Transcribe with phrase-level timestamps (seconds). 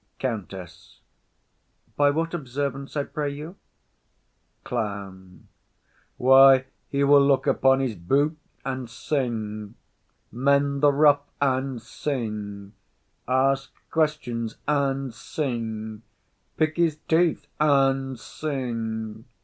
[0.17, 0.99] COUNTESS.
[1.95, 3.55] By what observance, I pray you?
[4.63, 5.47] CLOWN.
[6.17, 8.35] Why, he will look upon his boot
[8.65, 9.75] and sing;
[10.31, 12.73] mend the ruff and sing;
[13.27, 16.01] ask questions and sing;
[16.57, 19.25] pick his teeth and sing.